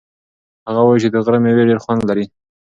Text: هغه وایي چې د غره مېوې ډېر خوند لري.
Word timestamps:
هغه 0.67 0.81
وایي 0.85 1.01
چې 1.03 1.09
د 1.11 1.15
غره 1.25 1.37
مېوې 1.43 1.63
ډېر 1.69 1.79
خوند 1.83 2.01
لري. 2.09 2.25